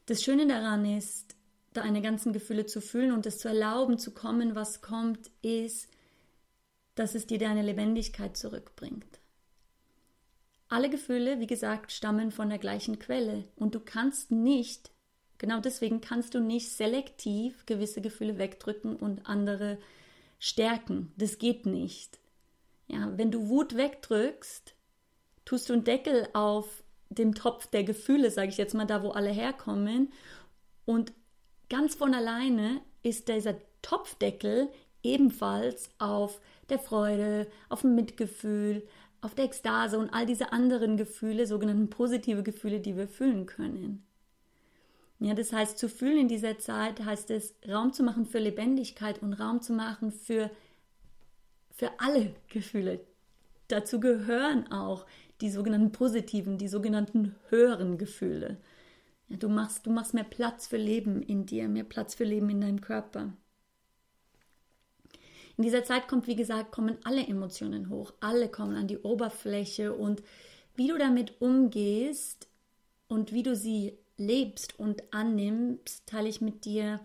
[0.06, 1.36] Das Schöne daran ist,
[1.72, 5.88] deine ganzen Gefühle zu fühlen und es zu erlauben, zu kommen, was kommt, ist,
[6.94, 9.20] dass es dir deine Lebendigkeit zurückbringt.
[10.68, 14.90] Alle Gefühle, wie gesagt, stammen von der gleichen Quelle und du kannst nicht
[15.40, 19.78] Genau deswegen kannst du nicht selektiv gewisse Gefühle wegdrücken und andere
[20.38, 21.14] stärken.
[21.16, 22.19] Das geht nicht.
[22.90, 24.74] Ja, wenn du Wut wegdrückst,
[25.44, 29.10] tust du einen Deckel auf dem Topf der Gefühle, sage ich jetzt mal, da wo
[29.10, 30.12] alle herkommen.
[30.86, 31.12] Und
[31.68, 34.68] ganz von alleine ist dieser Topfdeckel
[35.04, 38.86] ebenfalls auf der Freude, auf dem Mitgefühl,
[39.20, 44.04] auf der Ekstase und all diese anderen Gefühle, sogenannten positive Gefühle, die wir fühlen können.
[45.20, 49.22] Ja, das heißt, zu fühlen in dieser Zeit heißt es, Raum zu machen für Lebendigkeit
[49.22, 50.50] und Raum zu machen für,
[51.70, 53.00] für alle Gefühle.
[53.68, 55.06] Dazu gehören auch
[55.40, 58.58] die sogenannten positiven, die sogenannten höheren Gefühle.
[59.28, 62.50] Ja, du, machst, du machst mehr Platz für Leben in dir, mehr Platz für Leben
[62.50, 63.32] in deinem Körper.
[65.56, 69.92] In dieser Zeit kommt, wie gesagt, kommen alle Emotionen hoch, alle kommen an die Oberfläche
[69.92, 70.22] und
[70.74, 72.48] wie du damit umgehst
[73.08, 77.00] und wie du sie lebst und annimmst, teile ich mit dir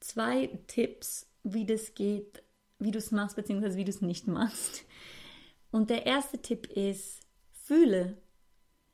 [0.00, 2.42] zwei Tipps, wie das geht,
[2.84, 4.84] wie du es machst, beziehungsweise wie du es nicht machst.
[5.70, 7.20] Und der erste Tipp ist,
[7.52, 8.16] fühle.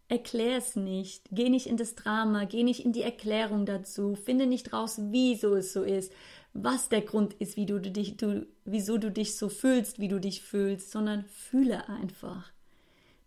[0.09, 1.25] Erklär es nicht.
[1.31, 4.15] Geh nicht in das Drama, geh nicht in die Erklärung dazu.
[4.15, 6.13] Finde nicht raus, wieso es so ist,
[6.55, 10.19] was der Grund ist, wie du dich, du, wieso du dich so fühlst, wie du
[10.19, 12.51] dich fühlst, sondern fühle einfach.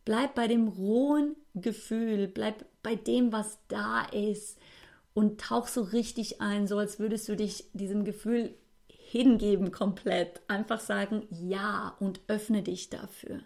[0.05, 4.57] Bleib bei dem rohen Gefühl, bleib bei dem, was da ist
[5.13, 8.55] und tauch so richtig ein, so als würdest du dich diesem Gefühl
[9.11, 10.41] hingeben komplett.
[10.47, 13.41] Einfach sagen ja und öffne dich dafür.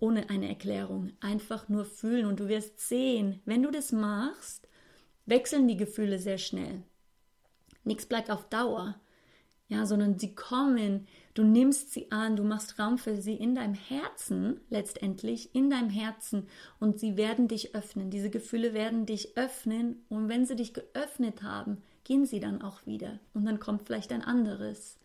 [0.00, 1.12] ohne eine Erklärung.
[1.20, 4.66] Einfach nur fühlen und du wirst sehen, wenn du das machst,
[5.26, 6.82] wechseln die Gefühle sehr schnell.
[7.84, 8.98] Nichts bleibt auf Dauer,
[9.68, 13.74] ja, sondern sie kommen, du nimmst sie an, du machst Raum für sie in deinem
[13.74, 16.48] Herzen, letztendlich in deinem Herzen
[16.80, 18.10] und sie werden dich öffnen.
[18.10, 22.86] Diese Gefühle werden dich öffnen und wenn sie dich geöffnet haben, gehen sie dann auch
[22.86, 24.98] wieder und dann kommt vielleicht ein anderes.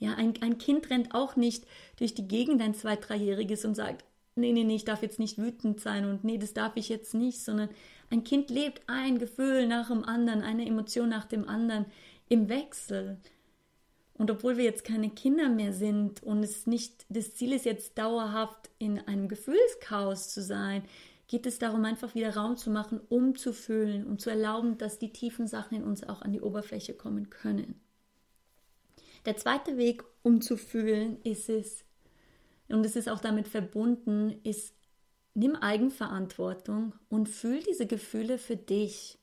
[0.00, 1.68] Ja, ein, ein Kind rennt auch nicht
[2.00, 5.38] durch die Gegend, ein zwei-, dreijähriges und sagt, nee, nee, nee, ich darf jetzt nicht
[5.38, 7.68] wütend sein und nee, das darf ich jetzt nicht, sondern
[8.10, 11.86] ein Kind lebt ein Gefühl nach dem anderen, eine Emotion nach dem anderen
[12.28, 13.18] im Wechsel.
[14.14, 17.96] Und obwohl wir jetzt keine Kinder mehr sind und es nicht das Ziel ist, jetzt
[17.98, 20.82] dauerhaft in einem Gefühlschaos zu sein,
[21.28, 24.98] geht es darum, einfach wieder Raum zu machen, um zu fühlen und zu erlauben, dass
[24.98, 27.80] die tiefen Sachen in uns auch an die Oberfläche kommen können.
[29.24, 31.84] Der zweite Weg, um zu fühlen, ist es,
[32.68, 34.74] und es ist auch damit verbunden, ist,
[35.34, 39.18] nimm Eigenverantwortung und fühl diese Gefühle für dich.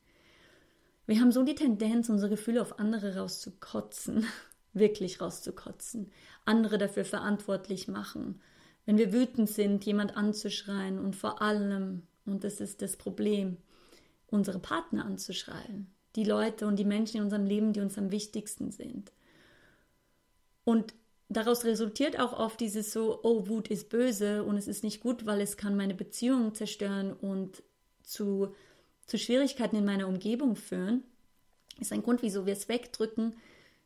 [1.06, 4.26] Wir haben so die Tendenz, unsere Gefühle auf andere rauszukotzen,
[4.74, 6.12] wirklich rauszukotzen,
[6.46, 8.42] andere dafür verantwortlich machen.
[8.90, 13.58] Wenn wir wütend sind, jemand anzuschreien und vor allem, und das ist das Problem,
[14.32, 18.72] unsere Partner anzuschreien, die Leute und die Menschen in unserem Leben, die uns am wichtigsten
[18.72, 19.12] sind.
[20.64, 20.96] Und
[21.28, 25.28] daraus resultiert auch oft dieses so, oh, Wut ist böse und es ist nicht gut,
[25.28, 27.62] weil es kann meine Beziehung zerstören und
[28.02, 28.56] zu,
[29.06, 31.04] zu Schwierigkeiten in meiner Umgebung führen.
[31.80, 33.36] Ist ein Grund, wieso wir es wegdrücken.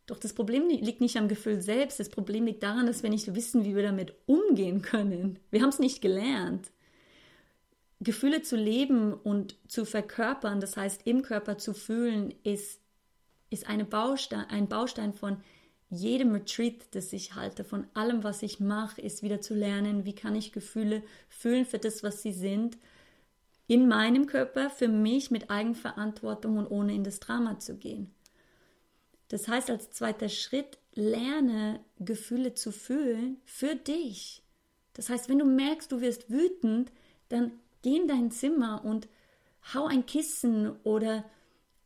[0.06, 2.00] Doch das Problem liegt nicht am Gefühl selbst.
[2.00, 5.39] Das Problem liegt daran, dass wir nicht wissen, wie wir damit umgehen können.
[5.50, 6.72] Wir haben es nicht gelernt.
[8.02, 12.82] Gefühle zu leben und zu verkörpern, das heißt im Körper zu fühlen, ist,
[13.50, 15.38] ist eine Baustein, ein Baustein von
[15.89, 20.16] jedem Retreat, das ich halte, von allem, was ich mache, ist wieder zu lernen, wie
[20.16, 22.78] kann ich Gefühle fühlen für das, was sie sind,
[23.68, 28.13] in meinem Körper, für mich mit Eigenverantwortung und ohne in das Drama zu gehen.
[29.34, 34.43] Das heißt, als zweiter Schritt, lerne Gefühle zu fühlen für dich.
[34.93, 36.91] Das heißt, wenn du merkst, du wirst wütend,
[37.30, 39.08] dann geh in dein Zimmer und
[39.74, 41.26] hau ein Kissen oder,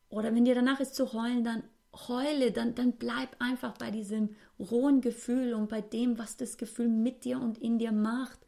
[0.10, 1.64] oder wenn dir danach ist zu heulen, dann
[2.10, 6.90] heule, dann, dann bleib einfach bei diesem rohen Gefühl und bei dem, was das Gefühl
[6.90, 8.40] mit dir und in dir macht,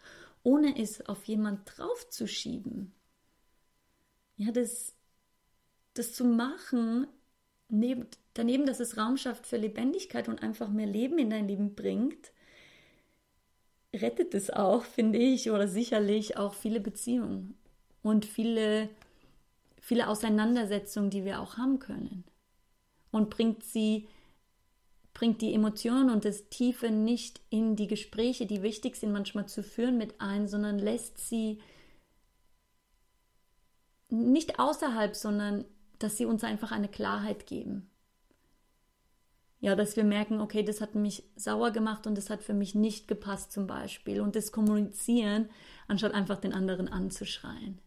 [0.44, 2.94] ohne es auf jemand draufzuschieben.
[4.36, 4.94] Ja, das,
[5.94, 7.08] das zu machen,
[7.70, 11.76] neben, daneben, dass es Raum schafft für Lebendigkeit und einfach mehr Leben in dein Leben
[11.76, 12.32] bringt,
[13.96, 17.58] rettet es auch, finde ich, oder sicherlich auch viele Beziehungen
[18.04, 18.90] und viele,
[19.80, 22.24] viele Auseinandersetzungen, die wir auch haben können.
[23.12, 24.08] Und bringt sie,
[25.14, 29.64] bringt die Emotionen und das Tiefe nicht in die Gespräche, die wichtig sind, manchmal zu
[29.64, 31.60] führen, mit ein, sondern lässt sie
[34.10, 35.66] nicht außerhalb, sondern
[36.00, 37.90] dass sie uns einfach eine Klarheit geben.
[39.62, 42.76] Ja, dass wir merken, okay, das hat mich sauer gemacht und das hat für mich
[42.76, 44.22] nicht gepasst zum Beispiel.
[44.22, 45.50] Und das Kommunizieren,
[45.88, 47.80] anstatt einfach den anderen anzuschreien.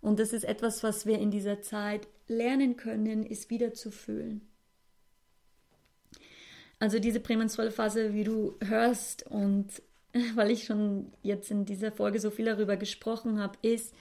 [0.00, 4.48] Und das ist etwas, was wir in dieser Zeit lernen können, ist wieder zu fühlen.
[6.80, 9.80] Also diese prämenstruelle Phase, wie du hörst und
[10.34, 13.94] weil ich schon jetzt in dieser Folge so viel darüber gesprochen habe, ist,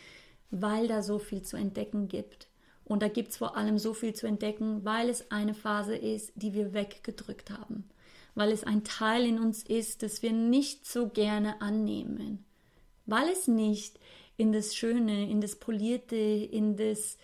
[0.49, 2.47] weil da so viel zu entdecken gibt.
[2.91, 6.33] Und da gibt es vor allem so viel zu entdecken, weil es eine Phase ist,
[6.35, 7.89] die wir weggedrückt haben.
[8.35, 12.43] Weil es ein Teil in uns ist, das wir nicht so gerne annehmen.
[13.05, 13.97] Weil es nicht
[14.35, 17.17] in das Schöne, in das Polierte, in das,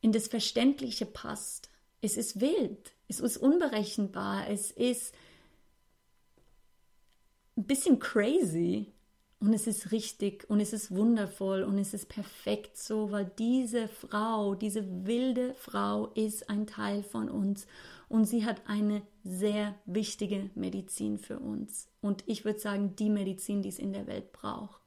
[0.00, 1.70] in das Verständliche passt.
[2.00, 5.14] Es ist wild, es ist unberechenbar, es ist
[7.56, 8.91] ein bisschen crazy
[9.42, 13.88] und es ist richtig und es ist wundervoll und es ist perfekt so, weil diese
[13.88, 17.66] Frau, diese wilde Frau ist ein Teil von uns
[18.08, 21.88] und sie hat eine sehr wichtige Medizin für uns.
[22.00, 24.80] Und ich würde sagen, die Medizin, die es in der Welt braucht.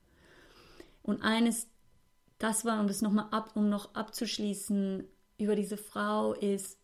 [1.04, 1.68] Und eines,
[2.40, 5.04] das war, um das nochmal ab, um noch abzuschließen
[5.38, 6.78] über diese Frau, ist,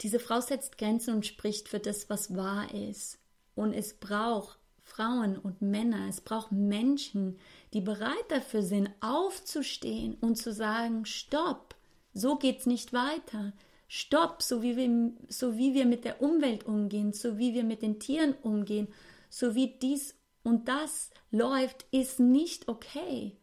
[0.00, 3.20] diese Frau setzt Grenzen und spricht für das, was wahr ist.
[3.54, 4.57] Und es braucht
[4.88, 7.38] Frauen und Männer, es braucht Menschen,
[7.72, 11.74] die bereit dafür sind, aufzustehen und zu sagen, stopp,
[12.14, 13.52] so geht's nicht weiter.
[13.86, 17.82] Stopp, so wie wir, so wie wir mit der Umwelt umgehen, so wie wir mit
[17.82, 18.88] den Tieren umgehen,
[19.30, 23.36] so wie dies und das läuft, ist nicht okay.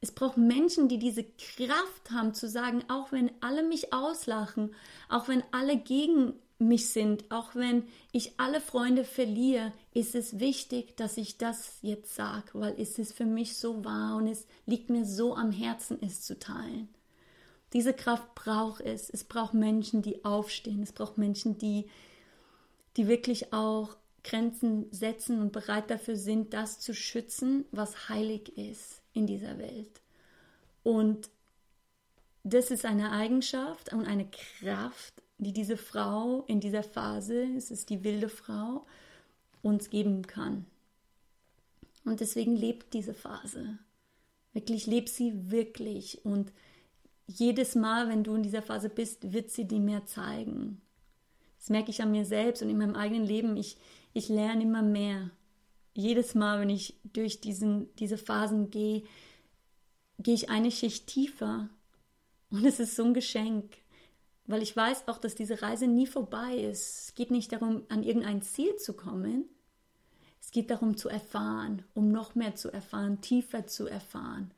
[0.00, 4.74] Es braucht Menschen, die diese Kraft haben zu sagen, auch wenn alle mich auslachen,
[5.08, 10.96] auch wenn alle gegen mich sind, auch wenn ich alle Freunde verliere, ist es wichtig,
[10.96, 14.90] dass ich das jetzt sage, weil es ist für mich so wahr und es liegt
[14.90, 16.88] mir so am Herzen, es zu teilen.
[17.72, 19.10] Diese Kraft braucht es.
[19.10, 20.82] Es braucht Menschen, die aufstehen.
[20.82, 21.88] Es braucht Menschen, die,
[22.96, 29.00] die wirklich auch Grenzen setzen und bereit dafür sind, das zu schützen, was heilig ist
[29.12, 30.00] in dieser Welt.
[30.82, 31.30] Und
[32.42, 37.88] das ist eine Eigenschaft und eine Kraft, die diese Frau in dieser Phase, es ist
[37.88, 38.86] die wilde Frau,
[39.62, 40.66] uns geben kann.
[42.04, 43.78] Und deswegen lebt diese Phase.
[44.52, 46.24] Wirklich, lebt sie wirklich.
[46.24, 46.52] Und
[47.26, 50.80] jedes Mal, wenn du in dieser Phase bist, wird sie dir mehr zeigen.
[51.58, 53.56] Das merke ich an mir selbst und in meinem eigenen Leben.
[53.56, 53.76] Ich,
[54.12, 55.30] ich lerne immer mehr.
[55.94, 59.04] Jedes Mal, wenn ich durch diesen, diese Phasen gehe,
[60.18, 61.68] gehe ich eine Schicht tiefer.
[62.50, 63.79] Und es ist so ein Geschenk
[64.50, 67.08] weil ich weiß auch, dass diese Reise nie vorbei ist.
[67.08, 69.44] Es geht nicht darum, an irgendein Ziel zu kommen.
[70.40, 74.50] Es geht darum zu erfahren, um noch mehr zu erfahren, tiefer zu erfahren.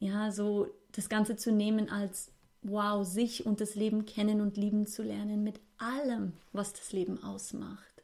[0.00, 2.30] Ja, so das Ganze zu nehmen als
[2.62, 7.22] wow, sich und das Leben kennen und lieben zu lernen mit allem, was das Leben
[7.22, 8.02] ausmacht.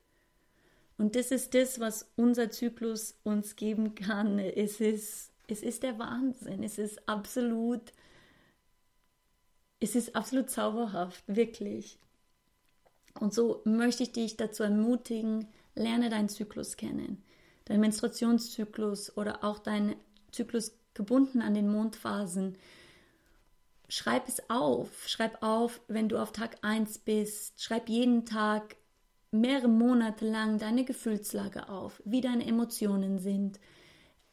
[0.99, 4.39] Und das ist das, was unser Zyklus uns geben kann.
[4.39, 6.63] Es ist, es ist der Wahnsinn.
[6.63, 7.81] Es ist absolut
[9.81, 11.99] es ist absolut zauberhaft, wirklich.
[13.19, 17.23] Und so möchte ich dich dazu ermutigen, lerne deinen Zyklus kennen.
[17.65, 19.97] Deinen Menstruationszyklus oder auch deinen
[20.33, 22.57] Zyklus gebunden an den Mondphasen.
[23.89, 25.09] Schreib es auf.
[25.09, 27.63] Schreib auf, wenn du auf Tag 1 bist.
[27.63, 28.77] Schreib jeden Tag
[29.33, 33.61] mehrere Monate lang deine Gefühlslage auf, wie deine Emotionen sind,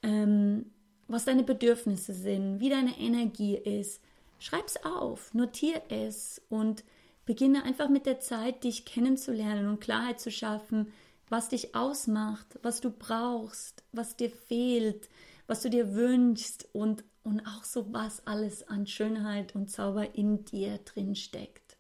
[0.01, 0.71] ähm,
[1.07, 4.01] was deine Bedürfnisse sind, wie deine Energie ist.
[4.39, 6.83] Schreib's auf, notier es und
[7.25, 10.91] beginne einfach mit der Zeit, dich kennenzulernen und Klarheit zu schaffen,
[11.29, 15.09] was dich ausmacht, was du brauchst, was dir fehlt,
[15.45, 20.45] was du dir wünschst und, und auch so, was alles an Schönheit und Zauber in
[20.45, 21.77] dir drin steckt.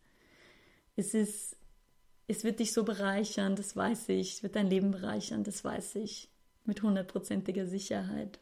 [0.95, 1.55] Es ist,
[2.27, 5.95] es wird dich so bereichern, das weiß ich, es wird dein Leben bereichern, das weiß
[5.95, 6.29] ich,
[6.65, 8.39] mit hundertprozentiger Sicherheit.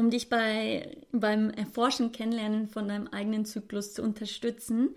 [0.00, 4.94] Um dich bei, beim Erforschen, Kennenlernen von deinem eigenen Zyklus zu unterstützen,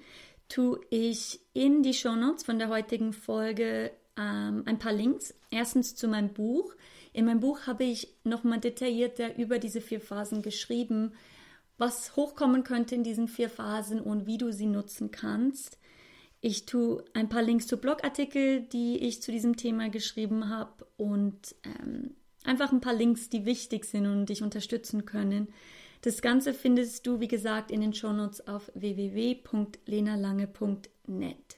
[0.47, 5.35] tue ich in die Shownotes von der heutigen Folge ähm, ein paar Links.
[5.51, 6.73] Erstens zu meinem Buch.
[7.11, 11.11] In meinem Buch habe ich nochmal detaillierter über diese vier Phasen geschrieben,
[11.77, 15.79] was hochkommen könnte in diesen vier Phasen und wie du sie nutzen kannst.
[16.39, 21.55] Ich tue ein paar Links zu Blogartikeln, die ich zu diesem Thema geschrieben habe und
[21.65, 25.47] ähm, Einfach ein paar Links, die wichtig sind und dich unterstützen können.
[26.01, 31.57] Das Ganze findest du, wie gesagt, in den Shownotes auf www.lenalange.net.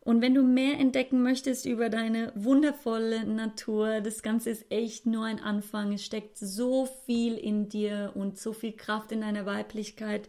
[0.00, 5.24] Und wenn du mehr entdecken möchtest über deine wundervolle Natur, das Ganze ist echt nur
[5.24, 5.94] ein Anfang.
[5.94, 10.28] Es steckt so viel in dir und so viel Kraft in deiner Weiblichkeit,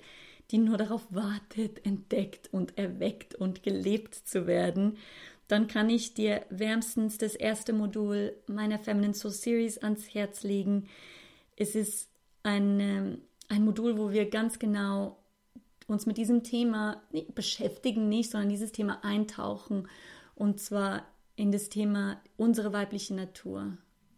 [0.52, 4.98] die nur darauf wartet, entdeckt und erweckt und gelebt zu werden
[5.48, 10.88] dann kann ich dir wärmstens das erste Modul meiner Feminine Soul Series ans Herz legen.
[11.56, 12.10] Es ist
[12.44, 15.18] ein, ein Modul, wo wir ganz genau
[15.88, 17.04] uns mit diesem Thema
[17.36, 19.88] beschäftigen, nicht, sondern dieses Thema eintauchen.
[20.34, 23.78] Und zwar in das Thema unsere weibliche Natur.